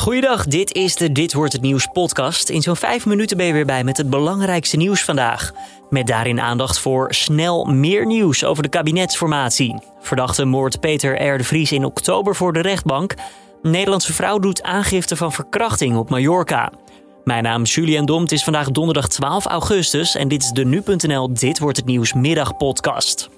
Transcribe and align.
Goeiedag, 0.00 0.44
dit 0.44 0.74
is 0.74 0.96
de 0.96 1.12
Dit 1.12 1.32
Wordt 1.32 1.52
Het 1.52 1.62
Nieuws 1.62 1.86
podcast. 1.86 2.48
In 2.48 2.62
zo'n 2.62 2.76
vijf 2.76 3.06
minuten 3.06 3.36
ben 3.36 3.46
je 3.46 3.52
weer 3.52 3.66
bij 3.66 3.84
met 3.84 3.96
het 3.96 4.10
belangrijkste 4.10 4.76
nieuws 4.76 5.04
vandaag. 5.04 5.52
Met 5.90 6.06
daarin 6.06 6.40
aandacht 6.40 6.78
voor 6.78 7.14
snel 7.14 7.64
meer 7.64 8.06
nieuws 8.06 8.44
over 8.44 8.62
de 8.62 8.68
kabinetsformatie. 8.68 9.74
Verdachte 10.00 10.44
moord 10.44 10.80
Peter 10.80 11.34
R. 11.34 11.44
Vries 11.44 11.72
in 11.72 11.84
oktober 11.84 12.36
voor 12.36 12.52
de 12.52 12.60
rechtbank. 12.60 13.14
Nederlandse 13.62 14.12
vrouw 14.12 14.38
doet 14.38 14.62
aangifte 14.62 15.16
van 15.16 15.32
verkrachting 15.32 15.96
op 15.96 16.10
Mallorca. 16.10 16.72
Mijn 17.24 17.42
naam 17.42 17.62
is 17.62 17.74
Julian 17.74 18.06
Dom, 18.06 18.22
het 18.22 18.32
is 18.32 18.44
vandaag 18.44 18.70
donderdag 18.70 19.08
12 19.08 19.46
augustus... 19.46 20.14
en 20.14 20.28
dit 20.28 20.42
is 20.42 20.50
de 20.50 20.64
Nu.nl 20.64 21.34
Dit 21.34 21.58
Wordt 21.58 21.76
Het 21.76 21.86
Nieuws 21.86 22.12
middagpodcast. 22.12 23.28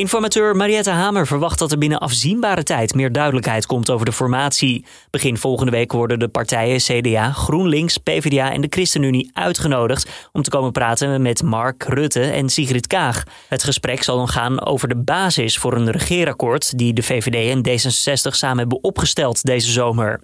Informateur 0.00 0.56
Mariette 0.56 0.90
Hamer 0.90 1.26
verwacht 1.26 1.58
dat 1.58 1.72
er 1.72 1.78
binnen 1.78 1.98
afzienbare 1.98 2.62
tijd 2.62 2.94
meer 2.94 3.12
duidelijkheid 3.12 3.66
komt 3.66 3.90
over 3.90 4.06
de 4.06 4.12
formatie. 4.12 4.84
Begin 5.10 5.36
volgende 5.36 5.70
week 5.70 5.92
worden 5.92 6.18
de 6.18 6.28
partijen 6.28 6.78
CDA, 6.78 7.32
GroenLinks, 7.32 7.98
PvdA 7.98 8.52
en 8.52 8.60
de 8.60 8.66
ChristenUnie 8.70 9.30
uitgenodigd 9.32 10.28
om 10.32 10.42
te 10.42 10.50
komen 10.50 10.72
praten 10.72 11.22
met 11.22 11.42
Mark 11.42 11.84
Rutte 11.84 12.22
en 12.22 12.48
Sigrid 12.48 12.86
Kaag. 12.86 13.24
Het 13.48 13.64
gesprek 13.64 14.02
zal 14.02 14.16
dan 14.16 14.28
gaan 14.28 14.66
over 14.66 14.88
de 14.88 14.96
basis 14.96 15.58
voor 15.58 15.74
een 15.74 15.90
regeerakkoord 15.90 16.78
die 16.78 16.92
de 16.92 17.02
VVD 17.02 17.50
en 17.50 17.68
D66 17.68 18.34
samen 18.34 18.58
hebben 18.58 18.84
opgesteld 18.84 19.42
deze 19.44 19.70
zomer. 19.70 20.20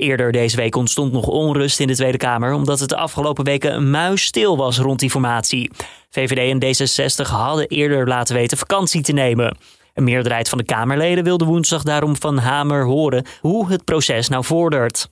Eerder 0.00 0.32
deze 0.32 0.56
week 0.56 0.76
ontstond 0.76 1.12
nog 1.12 1.26
onrust 1.26 1.80
in 1.80 1.86
de 1.86 1.94
Tweede 1.94 2.18
Kamer 2.18 2.52
omdat 2.52 2.80
het 2.80 2.88
de 2.88 2.96
afgelopen 2.96 3.44
weken 3.44 3.90
muisstil 3.90 4.56
was 4.56 4.78
rond 4.78 5.00
die 5.00 5.10
formatie. 5.10 5.70
VVD 6.10 6.50
en 6.50 6.64
D66 6.64 7.30
hadden 7.30 7.66
eerder 7.68 8.08
laten 8.08 8.34
weten 8.34 8.58
vakantie 8.58 9.02
te 9.02 9.12
nemen. 9.12 9.56
Een 9.94 10.04
meerderheid 10.04 10.48
van 10.48 10.58
de 10.58 10.64
Kamerleden 10.64 11.24
wilde 11.24 11.44
woensdag 11.44 11.82
daarom 11.82 12.16
van 12.16 12.38
Hamer 12.38 12.84
horen 12.84 13.24
hoe 13.40 13.68
het 13.68 13.84
proces 13.84 14.28
nou 14.28 14.44
vordert. 14.44 15.08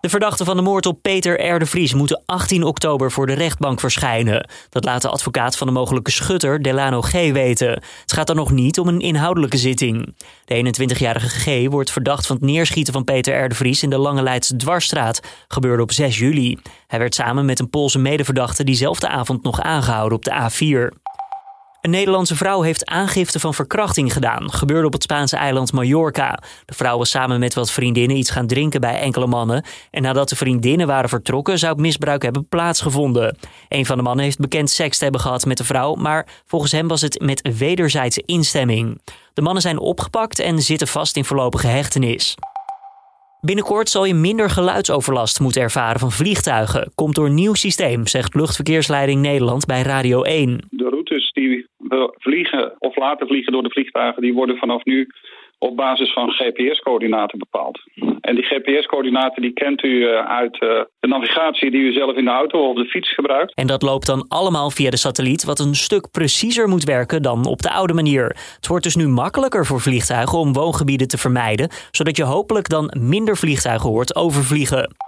De 0.00 0.08
verdachten 0.08 0.46
van 0.46 0.56
de 0.56 0.62
moord 0.62 0.86
op 0.86 1.02
Peter 1.02 1.54
R. 1.54 1.66
Vries 1.66 1.94
moeten 1.94 2.22
18 2.26 2.64
oktober 2.64 3.10
voor 3.10 3.26
de 3.26 3.32
rechtbank 3.32 3.80
verschijnen. 3.80 4.48
Dat 4.68 4.84
laat 4.84 5.02
de 5.02 5.08
advocaat 5.08 5.56
van 5.56 5.66
de 5.66 5.72
mogelijke 5.72 6.10
schutter 6.10 6.62
Delano 6.62 7.00
G. 7.00 7.12
weten. 7.12 7.70
Het 8.00 8.12
gaat 8.12 8.26
dan 8.26 8.36
nog 8.36 8.50
niet 8.50 8.78
om 8.78 8.88
een 8.88 9.00
inhoudelijke 9.00 9.56
zitting. 9.56 10.14
De 10.44 10.72
21-jarige 10.96 11.28
G. 11.28 11.68
wordt 11.70 11.90
verdacht 11.90 12.26
van 12.26 12.36
het 12.36 12.44
neerschieten 12.44 12.92
van 12.92 13.04
Peter 13.04 13.44
R. 13.44 13.54
Vries 13.54 13.82
in 13.82 13.90
de 13.90 13.98
Lange 13.98 14.22
Leidse 14.22 14.56
Dwarsstraat. 14.56 15.20
Gebeurde 15.48 15.82
op 15.82 15.92
6 15.92 16.18
juli. 16.18 16.58
Hij 16.86 16.98
werd 16.98 17.14
samen 17.14 17.44
met 17.44 17.58
een 17.58 17.70
Poolse 17.70 17.98
medeverdachte 17.98 18.64
diezelfde 18.64 19.08
avond 19.08 19.42
nog 19.42 19.60
aangehouden 19.60 20.18
op 20.18 20.24
de 20.24 20.50
A4. 20.50 21.09
Een 21.80 21.90
Nederlandse 21.90 22.36
vrouw 22.36 22.62
heeft 22.62 22.86
aangifte 22.86 23.40
van 23.40 23.54
verkrachting 23.54 24.12
gedaan. 24.12 24.52
Gebeurde 24.52 24.86
op 24.86 24.92
het 24.92 25.02
Spaanse 25.02 25.36
eiland 25.36 25.72
Mallorca. 25.72 26.38
De 26.64 26.74
vrouw 26.74 26.98
was 26.98 27.10
samen 27.10 27.40
met 27.40 27.54
wat 27.54 27.70
vriendinnen 27.70 28.16
iets 28.16 28.30
gaan 28.30 28.46
drinken 28.46 28.80
bij 28.80 29.00
enkele 29.00 29.26
mannen. 29.26 29.64
En 29.90 30.02
nadat 30.02 30.28
de 30.28 30.36
vriendinnen 30.36 30.86
waren 30.86 31.08
vertrokken, 31.08 31.58
zou 31.58 31.72
het 31.72 31.80
misbruik 31.80 32.22
hebben 32.22 32.48
plaatsgevonden. 32.48 33.38
Een 33.68 33.86
van 33.86 33.96
de 33.96 34.02
mannen 34.02 34.24
heeft 34.24 34.38
bekend 34.38 34.70
seks 34.70 34.96
te 34.96 35.02
hebben 35.02 35.20
gehad 35.20 35.46
met 35.46 35.56
de 35.56 35.64
vrouw, 35.64 35.94
maar 35.94 36.26
volgens 36.46 36.72
hem 36.72 36.88
was 36.88 37.00
het 37.00 37.20
met 37.20 37.56
wederzijdse 37.58 38.22
instemming. 38.26 39.00
De 39.34 39.42
mannen 39.42 39.62
zijn 39.62 39.78
opgepakt 39.78 40.38
en 40.38 40.62
zitten 40.62 40.88
vast 40.88 41.16
in 41.16 41.24
voorlopige 41.24 41.66
hechtenis. 41.66 42.36
Binnenkort 43.40 43.88
zal 43.88 44.04
je 44.04 44.14
minder 44.14 44.50
geluidsoverlast 44.50 45.40
moeten 45.40 45.62
ervaren 45.62 46.00
van 46.00 46.12
vliegtuigen. 46.12 46.92
Komt 46.94 47.14
door 47.14 47.30
nieuw 47.30 47.54
systeem, 47.54 48.06
zegt 48.06 48.34
Luchtverkeersleiding 48.34 49.20
Nederland 49.20 49.66
bij 49.66 49.82
Radio 49.82 50.22
1. 50.22 50.68
Routes 51.10 51.32
die 51.32 51.66
we 51.76 52.14
vliegen 52.18 52.74
of 52.78 52.96
laten 52.96 53.26
vliegen 53.26 53.52
door 53.52 53.62
de 53.62 53.70
vliegtuigen, 53.70 54.22
die 54.22 54.34
worden 54.34 54.56
vanaf 54.56 54.84
nu 54.84 55.08
op 55.58 55.76
basis 55.76 56.12
van 56.12 56.30
GPS-coördinaten 56.30 57.38
bepaald. 57.38 57.80
En 58.20 58.34
die 58.34 58.44
GPS-coördinaten 58.44 59.42
die 59.42 59.52
kent 59.52 59.82
u 59.84 60.06
eh, 60.06 60.26
uit 60.26 60.60
eh, 60.60 60.68
de 61.00 61.08
navigatie 61.08 61.70
die 61.70 61.80
u 61.80 61.92
zelf 61.92 62.16
in 62.16 62.24
de 62.24 62.30
auto 62.30 62.68
of 62.68 62.76
de 62.76 62.84
fiets 62.84 63.14
gebruikt. 63.14 63.54
En 63.54 63.66
dat 63.66 63.82
loopt 63.82 64.06
dan 64.06 64.28
allemaal 64.28 64.70
via 64.70 64.90
de 64.90 64.96
satelliet, 64.96 65.44
wat 65.44 65.58
een 65.58 65.74
stuk 65.74 66.10
preciezer 66.10 66.68
moet 66.68 66.84
werken 66.84 67.22
dan 67.22 67.46
op 67.46 67.62
de 67.62 67.70
oude 67.70 67.92
manier. 67.92 68.36
Het 68.56 68.66
wordt 68.66 68.84
dus 68.84 68.96
nu 68.96 69.08
makkelijker 69.08 69.66
voor 69.66 69.80
vliegtuigen 69.80 70.38
om 70.38 70.52
woongebieden 70.52 71.08
te 71.08 71.18
vermijden, 71.18 71.70
zodat 71.90 72.16
je 72.16 72.24
hopelijk 72.24 72.68
dan 72.68 72.96
minder 73.00 73.36
vliegtuigen 73.36 73.90
hoort 73.90 74.16
overvliegen. 74.16 74.99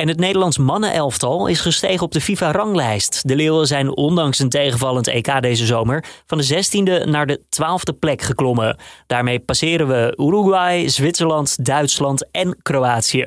En 0.00 0.08
het 0.08 0.18
Nederlands 0.18 0.58
mannenelftal 0.58 1.46
is 1.46 1.60
gestegen 1.60 2.02
op 2.02 2.12
de 2.12 2.20
FIFA-ranglijst. 2.20 3.28
De 3.28 3.36
Leeuwen 3.36 3.66
zijn 3.66 3.96
ondanks 3.96 4.38
een 4.38 4.48
tegenvallend 4.48 5.06
EK 5.06 5.42
deze 5.42 5.66
zomer 5.66 6.04
van 6.26 6.38
de 6.38 6.46
16e 6.46 7.08
naar 7.08 7.26
de 7.26 7.40
12e 7.40 7.98
plek 7.98 8.22
geklommen. 8.22 8.76
Daarmee 9.06 9.38
passeren 9.38 9.88
we 9.88 10.14
Uruguay, 10.16 10.88
Zwitserland, 10.88 11.64
Duitsland 11.64 12.30
en 12.30 12.56
Kroatië. 12.62 13.26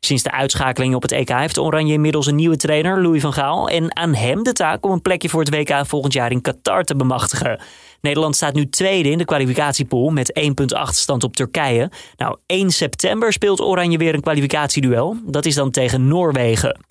Sinds 0.00 0.22
de 0.22 0.30
uitschakeling 0.30 0.94
op 0.94 1.02
het 1.02 1.12
EK 1.12 1.28
heeft 1.28 1.58
Oranje 1.58 1.92
inmiddels 1.92 2.26
een 2.26 2.34
nieuwe 2.34 2.56
trainer, 2.56 3.02
Louis 3.02 3.20
van 3.20 3.32
Gaal. 3.32 3.68
En 3.68 3.96
aan 3.96 4.14
hem 4.14 4.42
de 4.42 4.52
taak 4.52 4.84
om 4.84 4.92
een 4.92 5.02
plekje 5.02 5.28
voor 5.28 5.40
het 5.40 5.54
WK 5.54 5.86
volgend 5.86 6.12
jaar 6.12 6.30
in 6.30 6.40
Qatar 6.40 6.84
te 6.84 6.96
bemachtigen. 6.96 7.60
Nederland 8.00 8.36
staat 8.36 8.54
nu 8.54 8.68
tweede 8.68 9.10
in 9.10 9.18
de 9.18 9.24
kwalificatiepool 9.24 10.10
met 10.10 10.32
1 10.32 10.54
punt 10.54 10.74
achterstand 10.74 11.24
op 11.24 11.36
Turkije. 11.36 11.90
Nou, 12.16 12.36
1 12.46 12.70
september 12.70 13.32
speelt 13.32 13.60
Oranje 13.60 13.98
weer 13.98 14.14
een 14.14 14.20
kwalificatieduel. 14.20 15.16
Dat 15.24 15.46
is 15.46 15.54
dan 15.54 15.70
tegen 15.70 16.08
Noorwegen. 16.08 16.87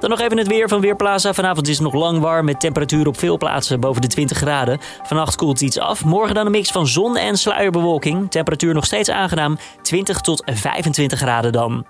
Dan 0.00 0.10
nog 0.10 0.20
even 0.20 0.38
het 0.38 0.46
weer 0.48 0.68
van 0.68 0.80
Weerplaza. 0.80 1.34
Vanavond 1.34 1.68
is 1.68 1.74
het 1.74 1.92
nog 1.92 1.94
lang 1.94 2.20
warm 2.20 2.44
met 2.44 2.60
temperatuur 2.60 3.06
op 3.06 3.18
veel 3.18 3.36
plaatsen 3.36 3.80
boven 3.80 4.02
de 4.02 4.08
20 4.08 4.36
graden. 4.36 4.78
Vannacht 5.02 5.36
koelt 5.36 5.52
het 5.52 5.60
iets 5.60 5.78
af. 5.78 6.04
Morgen 6.04 6.34
dan 6.34 6.46
een 6.46 6.52
mix 6.52 6.70
van 6.70 6.86
zon 6.86 7.16
en 7.16 7.36
sluierbewolking. 7.36 8.30
Temperatuur 8.30 8.74
nog 8.74 8.84
steeds 8.84 9.10
aangenaam. 9.10 9.58
20 9.82 10.20
tot 10.20 10.42
25 10.46 11.18
graden 11.18 11.52
dan. 11.52 11.86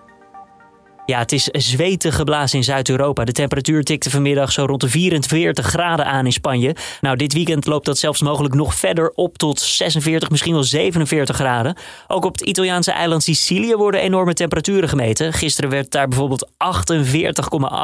Ja, 1.06 1.18
het 1.18 1.32
is 1.32 1.44
zweten 1.44 2.12
geblazen 2.12 2.58
in 2.58 2.64
Zuid-Europa. 2.64 3.24
De 3.24 3.32
temperatuur 3.32 3.82
tikte 3.82 4.10
vanmiddag 4.10 4.52
zo 4.52 4.64
rond 4.64 4.80
de 4.80 4.88
44 4.88 5.66
graden 5.66 6.06
aan 6.06 6.24
in 6.24 6.32
Spanje. 6.32 6.76
Nou, 7.00 7.16
dit 7.16 7.32
weekend 7.32 7.66
loopt 7.66 7.86
dat 7.86 7.98
zelfs 7.98 8.22
mogelijk 8.22 8.54
nog 8.54 8.74
verder 8.74 9.10
op 9.14 9.38
tot 9.38 9.60
46, 9.60 10.30
misschien 10.30 10.52
wel 10.52 10.62
47 10.62 11.36
graden. 11.36 11.76
Ook 12.08 12.24
op 12.24 12.32
het 12.32 12.40
Italiaanse 12.40 12.92
eiland 12.92 13.22
Sicilië 13.22 13.74
worden 13.74 14.00
enorme 14.00 14.32
temperaturen 14.32 14.88
gemeten. 14.88 15.32
Gisteren 15.32 15.70
werd 15.70 15.90
daar 15.90 16.08
bijvoorbeeld 16.08 16.50
48,8 16.50 16.50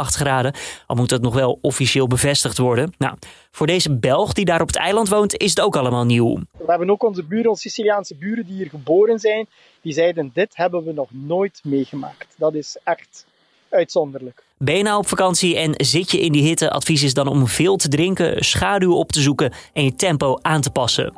graden. 0.07 0.55
Al 0.87 0.97
moet 0.97 1.09
dat 1.09 1.23
nog 1.23 1.35
wel 1.35 1.59
officieel 1.61 2.07
bevestigd 2.07 2.59
worden. 2.59 2.95
Nou, 2.99 3.15
voor 3.51 3.67
deze 3.67 3.97
Belg 3.97 4.33
die 4.33 4.45
daar 4.45 4.61
op 4.61 4.67
het 4.67 4.77
eiland 4.77 5.09
woont, 5.09 5.37
is 5.37 5.51
het 5.51 5.61
ook 5.61 5.77
allemaal 5.77 6.05
nieuw. 6.05 6.41
We 6.59 6.65
hebben 6.67 6.91
ook 6.91 7.05
onze 7.05 7.25
buren, 7.25 7.51
onze 7.51 7.69
Siciliaanse 7.69 8.17
buren 8.17 8.47
die 8.47 8.57
hier 8.57 8.69
geboren 8.69 9.19
zijn 9.19 9.47
die 9.87 9.95
zeiden 9.95 10.31
dit 10.35 10.57
hebben 10.57 10.85
we 10.85 10.93
nog 10.93 11.09
nooit 11.11 11.61
meegemaakt. 11.63 12.35
Dat 12.37 12.55
is 12.55 12.79
echt 12.85 13.27
uitzonderlijk. 13.69 14.43
Nou 14.59 14.99
op 14.99 15.09
vakantie 15.09 15.57
en 15.57 15.75
zit 15.77 16.11
je 16.11 16.21
in 16.21 16.33
die 16.33 16.43
hitte? 16.43 16.71
Advies 16.71 17.03
is 17.03 17.15
dan 17.15 17.27
om 17.27 17.47
veel 17.47 17.77
te 17.77 17.89
drinken, 17.89 18.45
schaduw 18.45 18.95
op 18.95 19.13
te 19.13 19.21
zoeken 19.21 19.53
en 19.73 19.85
je 19.85 19.95
tempo 19.95 20.39
aan 20.43 20.61
te 20.61 20.71
passen. 20.71 21.13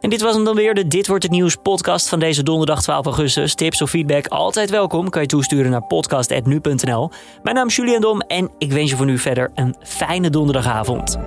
En 0.00 0.10
dit 0.10 0.20
was 0.20 0.34
hem 0.34 0.44
dan 0.44 0.54
weer, 0.54 0.74
de 0.74 0.88
Dit 0.88 1.06
Wordt 1.06 1.22
Het 1.22 1.32
Nieuws 1.32 1.56
podcast 1.56 2.08
van 2.08 2.18
deze 2.18 2.42
donderdag 2.42 2.82
12 2.82 3.04
augustus. 3.04 3.54
Tips 3.54 3.82
of 3.82 3.90
feedback 3.90 4.26
altijd 4.26 4.70
welkom, 4.70 5.10
kan 5.10 5.22
je 5.22 5.28
toesturen 5.28 5.70
naar 5.70 5.86
podcast.nu.nl. 5.86 7.10
Mijn 7.42 7.56
naam 7.56 7.66
is 7.66 7.76
Julian 7.76 8.00
Dom 8.00 8.20
en 8.20 8.50
ik 8.58 8.72
wens 8.72 8.90
je 8.90 8.96
voor 8.96 9.06
nu 9.06 9.18
verder 9.18 9.50
een 9.54 9.74
fijne 9.82 10.30
donderdagavond. 10.30 11.18